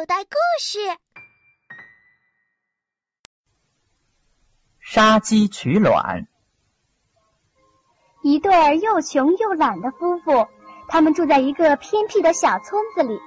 [0.00, 0.78] 口袋故事：
[4.80, 6.26] 杀鸡取卵。
[8.22, 10.48] 一对又穷又懒的夫妇，
[10.88, 13.20] 他们住在一个偏僻的小村子里。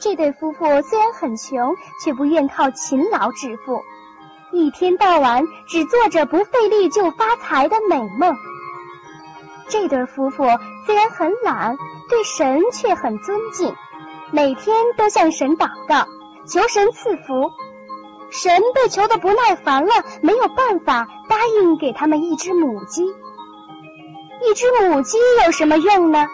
[0.00, 3.80] 这对夫妇虽然很穷，却不愿靠勤劳致富，
[4.50, 8.34] 一天到晚只做着不费力就发财的美梦。
[9.68, 10.44] 这对夫妇
[10.86, 11.76] 虽然很懒，
[12.08, 13.72] 对神却很尊敬，
[14.34, 16.08] 每天都向神祷告，
[16.44, 17.52] 求神赐福。
[18.32, 19.92] 神被求的不耐烦了，
[20.22, 23.04] 没有办法答应给他们一只母鸡。
[23.04, 26.26] 一只母鸡有什么用呢？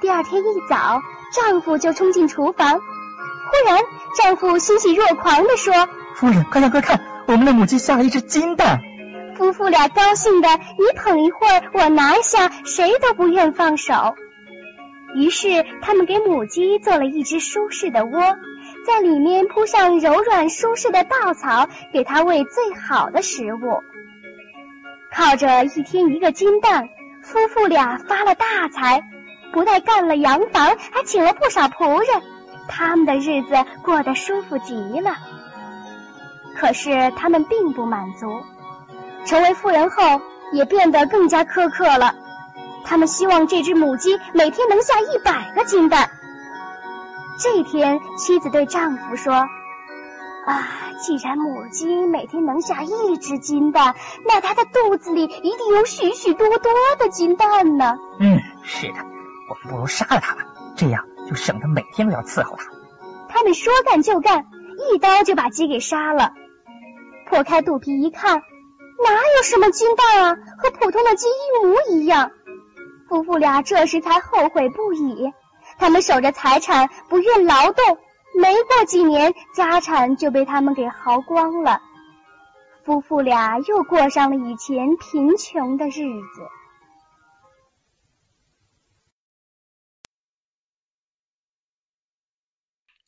[0.00, 1.02] 第二天一早，
[1.34, 3.78] 丈夫就冲进厨房，忽然，
[4.16, 5.86] 丈夫欣喜若狂地说
[6.16, 8.80] ：“夫人，快看快看，我们的母鸡下了一只金蛋！”
[9.36, 13.92] 夫妇俩高兴的，你捧一会儿，我拿一下，谁都不愿放手。
[15.14, 18.20] 于是，他们给母鸡做了一只舒适的窝，
[18.86, 23.82] 在里面铺上柔软舒适的稻草，给它喂最好的食物。
[25.12, 26.88] 靠着一天一个金蛋，
[27.22, 29.02] 夫妇俩发了大财，
[29.52, 32.22] 不但干了洋房，还请了不少仆人，
[32.66, 35.16] 他们的日子过得舒服极了。
[36.56, 38.26] 可是，他们并不满足。
[39.26, 40.20] 成为富人后，
[40.52, 42.14] 也变得更加苛刻了。
[42.84, 46.10] 他们希望这只母鸡每天能下一百个金蛋。
[47.38, 49.32] 这天，妻子对丈夫说
[50.46, 50.68] ：“啊，
[51.00, 53.94] 既然母鸡每天能下一只金蛋，
[54.26, 58.94] 那它的肚子里一定有许许多多的金蛋呢。”嗯，是的，
[59.48, 60.44] 我们不如杀了它吧，
[60.76, 62.66] 这样就省得每天都要伺候它。
[63.28, 64.46] 他们说干就干，
[64.92, 66.32] 一刀就把鸡给杀了。
[67.28, 68.42] 破开肚皮一看。
[69.04, 72.30] 哪有什么金蛋啊，和普通的鸡一模一样。
[73.12, 75.30] 夫妇俩这时才后悔不已。
[75.76, 77.98] 他们守着财产，不愿劳动，
[78.34, 81.78] 没过几年，家产就被他们给耗光了。
[82.86, 86.48] 夫妇俩又过上了以前贫穷的日子。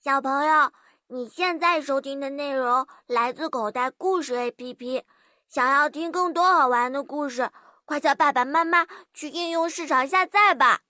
[0.02, 0.70] 小朋友，
[1.06, 5.02] 你现在收听的内容来自口袋故事 APP。
[5.48, 7.48] 想要听更多好玩的故事，
[7.84, 10.80] 快叫爸爸妈妈去应用市场下载吧！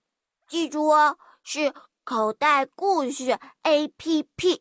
[0.47, 1.75] 记住哦，是
[2.05, 4.61] 口袋故事 APP。